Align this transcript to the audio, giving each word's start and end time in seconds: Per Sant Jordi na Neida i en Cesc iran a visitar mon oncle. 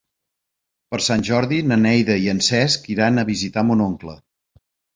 Per 0.95 0.99
Sant 1.07 1.25
Jordi 1.29 1.59
na 1.73 1.77
Neida 1.83 2.17
i 2.25 2.27
en 2.35 2.41
Cesc 2.49 2.89
iran 2.97 3.25
a 3.25 3.29
visitar 3.31 3.69
mon 3.71 3.87
oncle. 3.91 4.21